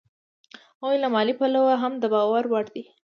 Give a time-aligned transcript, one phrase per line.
[0.79, 2.83] هغوی له مالي پلوه هم د باور وړ دي